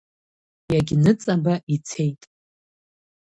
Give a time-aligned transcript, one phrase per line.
[0.71, 2.21] Иагьныҵаба ицеит.